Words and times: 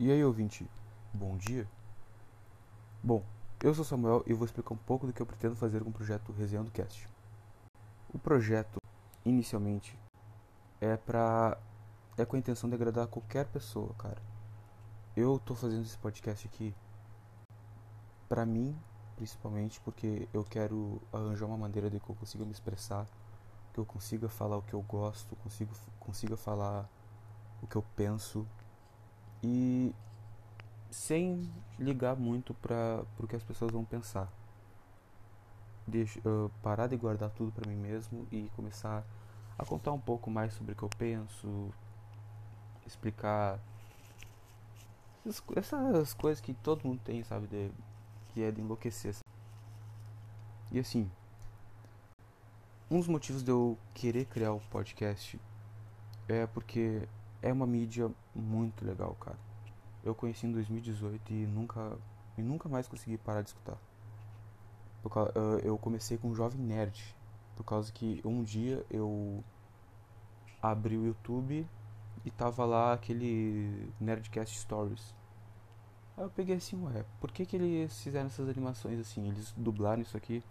E 0.00 0.12
aí, 0.12 0.24
ouvinte, 0.24 0.64
bom 1.12 1.36
dia? 1.36 1.68
Bom, 3.02 3.24
eu 3.60 3.74
sou 3.74 3.84
Samuel 3.84 4.22
e 4.28 4.32
vou 4.32 4.44
explicar 4.44 4.72
um 4.72 4.76
pouco 4.76 5.08
do 5.08 5.12
que 5.12 5.20
eu 5.20 5.26
pretendo 5.26 5.56
fazer 5.56 5.82
com 5.82 5.90
o 5.90 5.92
projeto 5.92 6.30
Resenha 6.30 6.62
do 6.62 6.70
Cast. 6.70 7.08
O 8.14 8.16
projeto, 8.16 8.80
inicialmente, 9.24 9.98
é 10.80 10.96
pra. 10.96 11.58
é 12.16 12.24
com 12.24 12.36
a 12.36 12.38
intenção 12.38 12.70
de 12.70 12.76
agradar 12.76 13.08
qualquer 13.08 13.46
pessoa, 13.46 13.92
cara. 13.94 14.22
Eu 15.16 15.36
tô 15.40 15.56
fazendo 15.56 15.82
esse 15.82 15.98
podcast 15.98 16.46
aqui 16.46 16.72
pra 18.28 18.46
mim, 18.46 18.78
principalmente, 19.16 19.80
porque 19.80 20.28
eu 20.32 20.44
quero 20.44 21.02
arranjar 21.12 21.46
uma 21.46 21.58
maneira 21.58 21.90
de 21.90 21.98
que 21.98 22.08
eu 22.08 22.14
consiga 22.14 22.44
me 22.44 22.52
expressar, 22.52 23.04
que 23.74 23.80
eu 23.80 23.84
consiga 23.84 24.28
falar 24.28 24.58
o 24.58 24.62
que 24.62 24.74
eu 24.74 24.82
gosto, 24.82 25.34
consigo, 25.34 25.74
consiga 25.98 26.36
falar 26.36 26.88
o 27.60 27.66
que 27.66 27.74
eu 27.74 27.84
penso 27.96 28.46
e 29.42 29.94
sem 30.90 31.50
ligar 31.78 32.16
muito 32.16 32.54
para 32.54 33.04
o 33.18 33.26
que 33.26 33.36
as 33.36 33.42
pessoas 33.42 33.70
vão 33.70 33.84
pensar. 33.84 34.28
Deixa, 35.86 36.20
uh, 36.20 36.50
parar 36.62 36.86
de 36.86 36.96
guardar 36.96 37.30
tudo 37.30 37.52
para 37.52 37.70
mim 37.70 37.76
mesmo 37.76 38.26
e 38.30 38.50
começar 38.54 39.04
a 39.58 39.64
contar 39.64 39.92
um 39.92 40.00
pouco 40.00 40.30
mais 40.30 40.52
sobre 40.54 40.72
o 40.72 40.76
que 40.76 40.82
eu 40.82 40.90
penso, 40.90 41.72
explicar 42.86 43.58
essas 45.56 46.14
coisas 46.14 46.40
que 46.40 46.54
todo 46.54 46.86
mundo 46.86 47.00
tem, 47.04 47.22
sabe, 47.24 47.46
de, 47.46 47.70
que 48.28 48.42
é 48.42 48.50
de 48.50 48.60
enlouquecer. 48.60 49.14
E 50.70 50.78
assim, 50.78 51.10
um 52.90 52.98
dos 52.98 53.08
motivos 53.08 53.42
de 53.42 53.50
eu 53.50 53.76
querer 53.94 54.24
criar 54.26 54.52
o 54.52 54.60
podcast 54.70 55.38
é 56.28 56.46
porque 56.46 57.08
é 57.42 57.52
uma 57.52 57.66
mídia 57.66 58.10
muito 58.34 58.84
legal, 58.84 59.14
cara. 59.20 59.38
Eu 60.04 60.14
conheci 60.14 60.46
em 60.46 60.52
2018 60.52 61.32
e 61.32 61.46
nunca, 61.46 61.98
e 62.36 62.42
nunca 62.42 62.68
mais 62.68 62.88
consegui 62.88 63.18
parar 63.18 63.42
de 63.42 63.48
escutar. 63.48 63.76
Eu 65.62 65.78
comecei 65.78 66.18
com 66.18 66.28
um 66.28 66.34
Jovem 66.34 66.60
Nerd, 66.60 67.16
por 67.56 67.64
causa 67.64 67.92
que 67.92 68.20
um 68.24 68.42
dia 68.42 68.84
eu 68.90 69.42
abri 70.60 70.96
o 70.96 71.06
YouTube 71.06 71.66
e 72.24 72.30
tava 72.30 72.64
lá 72.64 72.92
aquele 72.92 73.90
Nerdcast 74.00 74.58
Stories. 74.58 75.14
Aí 76.16 76.24
eu 76.24 76.30
peguei 76.30 76.56
assim, 76.56 76.82
ué, 76.84 77.04
por 77.20 77.30
que, 77.30 77.46
que 77.46 77.56
eles 77.56 78.02
fizeram 78.02 78.26
essas 78.26 78.48
animações 78.48 78.98
assim? 78.98 79.28
Eles 79.28 79.54
dublaram 79.56 80.02
isso 80.02 80.16
aqui. 80.16 80.42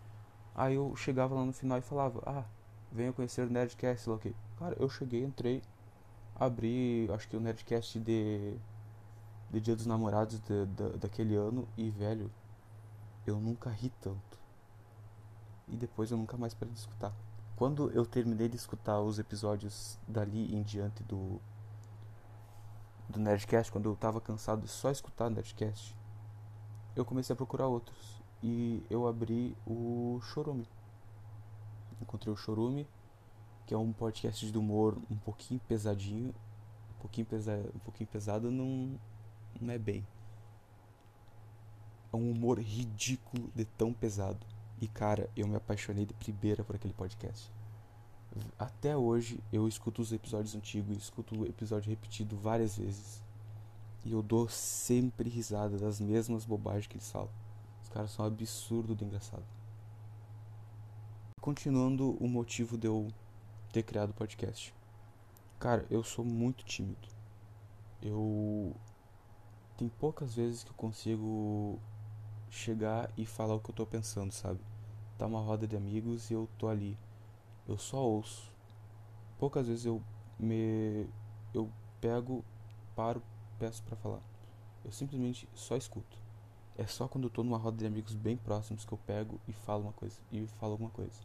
Aí 0.55 0.75
eu 0.75 0.95
chegava 0.95 1.35
lá 1.35 1.45
no 1.45 1.53
final 1.53 1.77
e 1.77 1.81
falava, 1.81 2.21
ah, 2.25 2.45
venha 2.91 3.13
conhecer 3.13 3.45
o 3.45 3.51
Nerdcast, 3.51 4.09
ok. 4.09 4.33
Cara, 4.57 4.75
eu 4.79 4.89
cheguei, 4.89 5.23
entrei, 5.23 5.61
abri, 6.39 7.09
acho 7.11 7.27
que 7.27 7.35
o 7.35 7.39
Nerdcast 7.39 7.99
de, 7.99 8.55
de 9.49 9.59
Dia 9.59 9.75
dos 9.75 9.85
Namorados 9.85 10.39
de, 10.39 10.65
de, 10.67 10.97
daquele 10.97 11.35
ano 11.35 11.67
e, 11.75 11.89
velho, 11.89 12.31
eu 13.25 13.39
nunca 13.39 13.69
ri 13.69 13.91
tanto. 14.01 14.37
E 15.67 15.75
depois 15.75 16.11
eu 16.11 16.17
nunca 16.17 16.37
mais 16.37 16.53
parei 16.53 16.73
de 16.73 16.79
escutar. 16.79 17.13
Quando 17.55 17.89
eu 17.91 18.05
terminei 18.05 18.47
de 18.47 18.55
escutar 18.55 19.01
os 19.01 19.19
episódios 19.19 19.97
dali 20.07 20.55
em 20.55 20.61
diante 20.61 21.03
do 21.03 21.41
do 23.09 23.19
Nerdcast, 23.19 23.71
quando 23.71 23.89
eu 23.89 23.95
tava 23.95 24.19
cansado 24.19 24.61
de 24.61 24.67
só 24.67 24.91
escutar 24.91 25.29
Nerdcast, 25.29 25.95
eu 26.95 27.05
comecei 27.05 27.33
a 27.33 27.37
procurar 27.37 27.67
outros. 27.67 28.21
E 28.43 28.83
eu 28.89 29.07
abri 29.07 29.55
o 29.65 30.19
Chorume. 30.21 30.67
Encontrei 32.01 32.33
o 32.33 32.37
Chorume 32.37 32.87
que 33.67 33.73
é 33.73 33.77
um 33.77 33.91
podcast 33.91 34.49
de 34.49 34.57
humor 34.57 34.97
um 35.11 35.17
pouquinho 35.17 35.59
pesadinho, 35.67 36.33
um 36.95 37.01
pouquinho, 37.01 37.27
pesa 37.27 37.69
um 37.75 37.79
pouquinho 37.79 38.07
pesado 38.07 38.49
não, 38.49 38.97
não 39.59 39.73
é 39.73 39.77
bem. 39.77 40.07
É 42.13 42.15
um 42.15 42.31
humor 42.31 42.59
ridículo 42.59 43.51
de 43.53 43.65
tão 43.65 43.91
pesado. 43.91 44.39
E 44.79 44.87
cara, 44.87 45.29
eu 45.35 45.45
me 45.45 45.57
apaixonei 45.57 46.05
de 46.05 46.13
primeira 46.13 46.63
por 46.63 46.77
aquele 46.77 46.93
podcast. 46.93 47.51
Até 48.57 48.95
hoje 48.95 49.43
eu 49.51 49.67
escuto 49.67 50.01
os 50.01 50.13
episódios 50.13 50.55
antigos, 50.55 50.97
escuto 50.97 51.37
o 51.37 51.45
episódio 51.45 51.89
repetido 51.89 52.37
várias 52.37 52.77
vezes. 52.77 53.21
E 54.05 54.13
eu 54.13 54.21
dou 54.21 54.47
sempre 54.47 55.29
risada 55.29 55.77
das 55.77 55.99
mesmas 55.99 56.45
bobagens 56.45 56.87
que 56.87 56.95
eles 56.95 57.11
falam. 57.11 57.29
Os 57.83 57.89
caras 57.89 58.11
são 58.11 58.23
absurdo 58.23 58.95
de 58.95 59.03
engraçado. 59.03 59.43
Continuando 61.41 62.15
o 62.23 62.29
motivo 62.29 62.77
de 62.77 62.87
eu 62.87 63.11
ter 63.71 63.83
criado 63.83 64.11
o 64.11 64.13
podcast. 64.13 64.73
Cara, 65.59 65.85
eu 65.89 66.03
sou 66.03 66.23
muito 66.23 66.63
tímido. 66.63 67.07
Eu 68.01 68.75
tem 69.77 69.89
poucas 69.89 70.35
vezes 70.35 70.63
que 70.63 70.71
eu 70.71 70.75
consigo 70.75 71.79
chegar 72.49 73.11
e 73.17 73.25
falar 73.25 73.55
o 73.55 73.59
que 73.59 73.69
eu 73.69 73.75
tô 73.75 73.85
pensando, 73.85 74.31
sabe? 74.31 74.59
Tá 75.17 75.25
uma 75.25 75.41
roda 75.41 75.67
de 75.67 75.75
amigos 75.75 76.29
e 76.29 76.33
eu 76.33 76.49
tô 76.57 76.67
ali. 76.67 76.97
Eu 77.67 77.77
só 77.77 77.97
ouço. 77.97 78.51
Poucas 79.37 79.67
vezes 79.67 79.85
eu 79.85 80.01
me 80.39 81.07
eu 81.53 81.71
pego, 81.99 82.43
paro, 82.95 83.21
peço 83.59 83.83
para 83.83 83.95
falar. 83.95 84.21
Eu 84.85 84.91
simplesmente 84.91 85.47
só 85.53 85.75
escuto. 85.75 86.17
É 86.77 86.85
só 86.85 87.07
quando 87.07 87.25
eu 87.25 87.29
tô 87.29 87.43
numa 87.43 87.57
roda 87.57 87.77
de 87.77 87.85
amigos 87.85 88.13
bem 88.13 88.37
próximos 88.37 88.85
que 88.85 88.93
eu 88.93 88.97
pego 88.99 89.39
e 89.47 89.53
falo 89.53 89.83
uma 89.83 89.93
coisa 89.93 90.19
e 90.31 90.45
falo 90.59 90.73
alguma 90.73 90.91
coisa. 90.91 91.19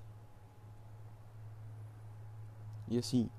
E 2.88 2.98
assim, 2.98 3.30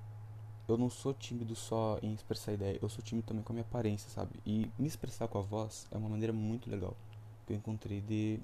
eu 0.66 0.78
não 0.78 0.88
sou 0.88 1.12
tímido 1.12 1.54
só 1.54 1.98
em 2.02 2.14
expressar 2.14 2.52
ideia, 2.52 2.78
eu 2.80 2.88
sou 2.88 3.04
tímido 3.04 3.26
também 3.26 3.42
com 3.42 3.52
a 3.52 3.54
minha 3.54 3.64
aparência, 3.64 4.08
sabe? 4.08 4.40
E 4.46 4.70
me 4.78 4.86
expressar 4.86 5.28
com 5.28 5.38
a 5.38 5.42
voz 5.42 5.86
é 5.90 5.96
uma 5.96 6.08
maneira 6.08 6.32
muito 6.32 6.70
legal 6.70 6.96
que 7.46 7.52
eu 7.52 7.56
encontrei 7.56 8.00
de 8.00 8.40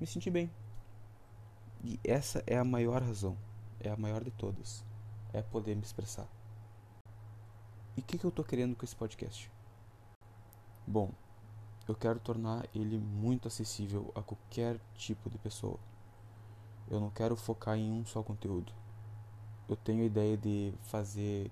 me 0.00 0.06
sentir 0.06 0.30
bem. 0.30 0.50
E 1.84 1.98
essa 2.02 2.42
é 2.46 2.56
a 2.56 2.64
maior 2.64 3.02
razão, 3.02 3.36
é 3.80 3.88
a 3.88 3.96
maior 3.96 4.24
de 4.24 4.32
todas, 4.32 4.84
é 5.32 5.42
poder 5.42 5.76
me 5.76 5.82
expressar. 5.82 6.26
E 7.96 8.00
o 8.00 8.02
que, 8.02 8.18
que 8.18 8.24
eu 8.24 8.30
tô 8.32 8.42
querendo 8.42 8.74
com 8.74 8.84
esse 8.84 8.96
podcast? 8.96 9.50
Bom, 10.86 11.12
eu 11.86 11.94
quero 11.94 12.18
tornar 12.18 12.66
ele 12.74 12.98
muito 12.98 13.46
acessível 13.46 14.10
a 14.14 14.22
qualquer 14.22 14.80
tipo 14.94 15.30
de 15.30 15.38
pessoa. 15.38 15.78
Eu 16.90 16.98
não 16.98 17.10
quero 17.10 17.36
focar 17.36 17.76
em 17.76 17.92
um 17.92 18.04
só 18.04 18.22
conteúdo 18.22 18.72
eu 19.68 19.76
tenho 19.76 20.02
a 20.02 20.06
ideia 20.06 20.36
de 20.36 20.74
fazer 20.82 21.50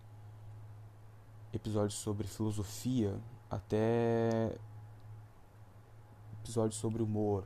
episódios 1.53 1.95
sobre 1.95 2.27
filosofia 2.27 3.19
até 3.51 4.55
episódios 6.43 6.77
sobre 6.77 7.03
humor, 7.03 7.45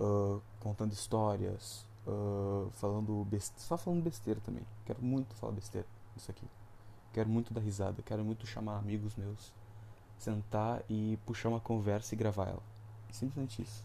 uh, 0.00 0.40
contando 0.60 0.92
histórias, 0.92 1.86
uh, 2.06 2.70
falando 2.72 3.24
besteira, 3.24 3.62
só 3.62 3.76
falando 3.76 4.02
besteira 4.02 4.40
também. 4.40 4.64
Quero 4.84 5.02
muito 5.02 5.34
falar 5.36 5.52
besteira 5.52 5.86
isso 6.16 6.30
aqui. 6.30 6.46
Quero 7.12 7.28
muito 7.28 7.54
dar 7.54 7.60
risada, 7.60 8.02
quero 8.02 8.24
muito 8.24 8.46
chamar 8.46 8.78
amigos 8.78 9.14
meus, 9.14 9.52
sentar 10.18 10.82
e 10.88 11.18
puxar 11.24 11.48
uma 11.48 11.60
conversa 11.60 12.14
e 12.14 12.18
gravar 12.18 12.48
ela. 12.48 12.62
Simplesmente 13.10 13.62
isso. 13.62 13.84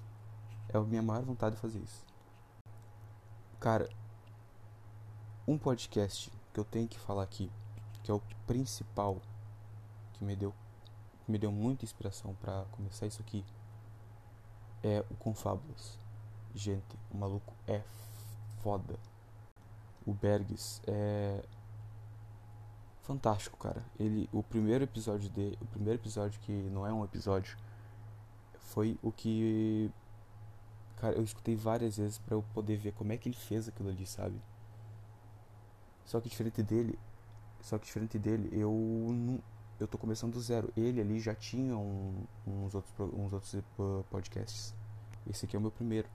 É 0.68 0.78
a 0.78 0.82
minha 0.82 1.02
maior 1.02 1.24
vontade 1.24 1.56
de 1.56 1.62
fazer 1.62 1.80
isso. 1.80 2.04
Cara, 3.60 3.90
um 5.50 5.58
podcast 5.58 6.32
que 6.54 6.60
eu 6.60 6.64
tenho 6.64 6.88
que 6.88 7.00
falar 7.00 7.24
aqui, 7.24 7.52
que 8.04 8.12
é 8.12 8.14
o 8.14 8.22
principal, 8.46 9.20
que 10.14 10.24
me 10.24 10.36
deu, 10.36 10.54
que 11.26 11.32
me 11.32 11.40
deu 11.40 11.52
muita 11.52 11.84
inspiração 11.84 12.36
para 12.36 12.66
começar 12.72 13.08
isso 13.08 13.20
aqui, 13.20 13.44
é 14.84 15.04
o 15.10 15.16
Confábulas. 15.16 15.98
Gente, 16.54 16.96
o 17.12 17.18
maluco 17.18 17.52
é 17.68 17.82
foda. 18.62 19.00
O 20.06 20.14
Bergs 20.14 20.84
é 20.86 21.44
fantástico, 23.01 23.57
cara. 23.57 23.84
Ele, 24.00 24.30
o 24.31 24.44
primeiro 24.44 24.84
episódio 24.84 25.31
de, 25.31 25.57
o 25.60 25.66
primeiro 25.66 26.00
episódio 26.00 26.40
que 26.42 26.51
não 26.51 26.86
é 26.86 26.94
um 26.94 27.04
episódio, 27.04 27.57
foi 28.54 29.00
o 29.01 29.12
que, 29.12 29.92
cara, 30.98 31.16
eu 31.16 31.24
escutei 31.24 31.56
várias 31.56 31.98
vezes 31.98 32.19
para 32.19 32.36
eu 32.36 32.44
poder 32.54 32.78
ver 32.78 32.94
como 32.94 33.12
é 33.12 33.18
que 33.18 33.28
ele 33.28 33.36
fez 33.36 33.68
aquilo 33.68 33.90
ali, 33.90 34.06
sabe? 34.06 34.40
Só 36.10 36.20
que 36.20 36.28
diferente 36.28 36.64
dele, 36.64 36.98
só 37.62 37.78
que 37.78 37.86
diferente 37.86 38.18
dele, 38.18 38.50
eu 38.52 39.40
eu 39.80 39.88
tô 39.88 39.96
começando 39.96 40.34
do 40.34 40.42
zero. 40.42 40.74
Ele 40.76 41.00
ali 41.00 41.20
já 41.20 41.36
tinha 41.36 41.78
um, 41.78 42.24
uns 42.48 42.74
outros 42.74 43.14
uns 43.14 43.32
outros 43.32 43.54
eh, 43.54 43.62
podcasts. 44.10 44.74
Esse 45.30 45.46
aqui 45.46 45.56
é 45.56 45.60
o 45.60 45.62
meu 45.62 45.70
primeiro. 45.70 46.10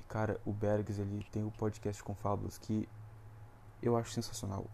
E 0.00 0.04
cara, 0.04 0.40
o 0.46 0.50
Bergs 0.50 0.98
ele 0.98 1.22
tem 1.30 1.44
o 1.44 1.50
podcast 1.50 2.02
com 2.02 2.14
fábulas 2.14 2.56
que 2.56 2.88
eu 3.82 3.98
acho 3.98 4.12
sensacional. 4.12 4.64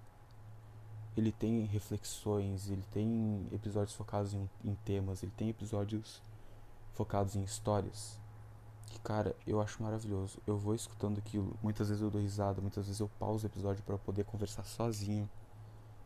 Ele 1.16 1.32
tem 1.32 1.64
reflexões, 1.64 2.70
ele 2.70 2.84
tem 2.92 3.44
episódios 3.50 3.96
focados 3.96 4.34
em, 4.34 4.48
em 4.64 4.76
temas, 4.84 5.24
ele 5.24 5.32
tem 5.36 5.48
episódios 5.48 6.22
focados 6.94 7.34
em 7.34 7.42
histórias 7.42 8.20
cara, 9.02 9.34
eu 9.46 9.60
acho 9.60 9.82
maravilhoso. 9.82 10.38
Eu 10.46 10.56
vou 10.56 10.74
escutando 10.74 11.18
aquilo, 11.18 11.56
muitas 11.62 11.88
vezes 11.88 12.02
eu 12.02 12.10
dou 12.10 12.20
risada, 12.20 12.60
muitas 12.60 12.86
vezes 12.86 13.00
eu 13.00 13.08
pauso 13.18 13.46
o 13.46 13.50
episódio 13.50 13.82
para 13.82 13.98
poder 13.98 14.24
conversar 14.24 14.64
sozinho 14.64 15.28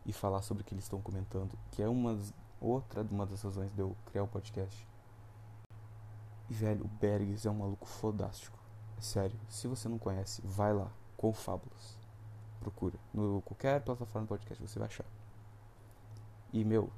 e 0.05 0.13
falar 0.13 0.41
sobre 0.41 0.61
o 0.61 0.65
que 0.65 0.73
eles 0.73 0.85
estão 0.85 1.01
comentando, 1.01 1.57
que 1.71 1.81
é 1.81 1.87
uma, 1.87 2.19
outra 2.61 3.01
uma 3.03 3.25
das 3.25 3.41
razões 3.41 3.71
de 3.73 3.81
eu 3.81 3.95
criar 4.05 4.23
o 4.23 4.27
podcast. 4.27 4.87
E, 6.49 6.53
velho, 6.53 6.85
o 6.85 6.87
Bergs 6.87 7.47
é 7.47 7.51
um 7.51 7.55
maluco 7.55 7.87
fodástico. 7.87 8.57
É 8.97 9.01
sério, 9.01 9.37
se 9.49 9.67
você 9.67 9.89
não 9.89 9.97
conhece, 9.97 10.41
vai 10.43 10.73
lá, 10.73 10.91
Confábulas. 11.17 11.97
Procura. 12.59 12.97
No 13.13 13.41
qualquer 13.41 13.81
plataforma 13.81 14.25
de 14.25 14.29
podcast 14.29 14.61
você 14.67 14.79
vai 14.79 14.87
achar. 14.87 15.05
E, 16.53 16.63
meu, 16.63 16.89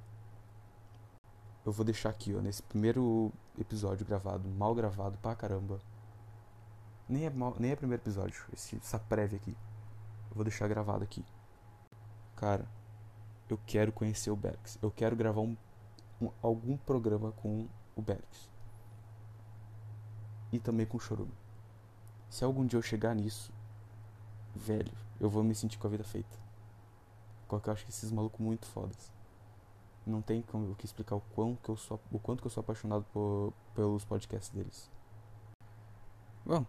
eu 1.67 1.73
vou 1.73 1.83
deixar 1.83 2.07
aqui, 2.09 2.33
ó, 2.33 2.39
nesse 2.39 2.63
primeiro 2.63 3.29
episódio 3.59 4.05
gravado, 4.05 4.47
mal 4.47 4.73
gravado 4.73 5.17
pra 5.17 5.35
caramba. 5.35 5.81
Nem 7.09 7.25
é, 7.25 7.29
mal, 7.29 7.57
nem 7.59 7.71
é 7.71 7.75
primeiro 7.75 8.01
episódio, 8.01 8.45
esse, 8.53 8.77
essa 8.77 8.97
prévia 8.97 9.37
aqui. 9.37 9.51
Eu 10.29 10.35
vou 10.35 10.45
deixar 10.45 10.65
gravado 10.69 11.03
aqui. 11.03 11.25
Cara, 12.37 12.65
eu 13.49 13.59
quero 13.65 13.91
conhecer 13.91 14.31
o 14.31 14.35
Berks. 14.35 14.79
Eu 14.81 14.89
quero 14.89 15.13
gravar 15.13 15.41
um, 15.41 15.57
um, 16.21 16.31
algum 16.41 16.77
programa 16.77 17.33
com 17.33 17.67
o 17.97 18.01
Berks. 18.01 18.49
E 20.53 20.59
também 20.59 20.85
com 20.85 20.95
o 20.95 21.01
Chorume. 21.01 21.33
Se 22.29 22.45
algum 22.45 22.65
dia 22.65 22.79
eu 22.79 22.83
chegar 22.83 23.13
nisso, 23.13 23.51
velho, 24.55 24.93
eu 25.19 25.29
vou 25.29 25.43
me 25.43 25.53
sentir 25.53 25.77
com 25.77 25.87
a 25.87 25.89
vida 25.89 26.05
feita. 26.05 26.37
Porque 27.45 27.67
eu 27.67 27.73
acho 27.73 27.83
que 27.83 27.91
esses 27.91 28.09
malucos 28.09 28.39
muito 28.39 28.65
fodas 28.67 29.16
não 30.07 30.21
tem 30.21 30.41
como 30.41 30.73
que 30.75 30.85
explicar 30.85 31.15
o 31.15 31.21
quanto 31.35 31.61
que 31.61 31.69
eu 31.69 31.77
sou 31.77 31.99
o 32.11 32.19
quanto 32.19 32.41
que 32.41 32.47
eu 32.47 32.51
sou 32.51 32.61
apaixonado 32.61 33.05
por, 33.13 33.53
pelos 33.75 34.05
podcasts 34.05 34.49
deles. 34.49 34.89
Bom, 36.45 36.65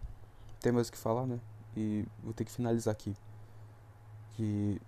tem 0.59 0.71
mais 0.71 0.89
o 0.89 0.91
que 0.91 0.97
falar, 0.97 1.25
né? 1.25 1.39
E 1.75 2.05
vou 2.23 2.33
ter 2.33 2.43
que 2.43 2.51
finalizar 2.51 2.91
aqui. 2.91 3.15
Que 4.35 4.81